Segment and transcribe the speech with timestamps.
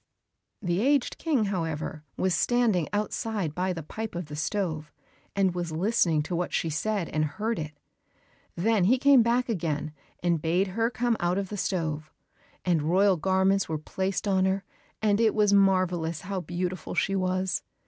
[0.63, 4.91] The aged King, however, was standing outside by the pipe of the stove,
[5.35, 7.77] and was listening to what she said, and heard it.
[8.55, 9.93] Then he came back again,
[10.23, 12.11] and bade her come out of the stove.
[12.65, 14.63] And royal garments were placed on her,
[15.03, 17.61] and it was marvellous how beautiful she was!